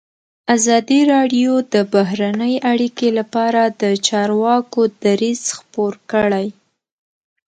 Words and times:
ازادي 0.55 0.99
راډیو 1.13 1.51
د 1.73 1.75
بهرنۍ 1.93 2.53
اړیکې 2.71 3.07
لپاره 3.19 3.61
د 3.81 3.83
چارواکو 4.07 4.81
دریځ 5.03 5.43
خپور 5.57 5.93
کړی. 6.11 6.47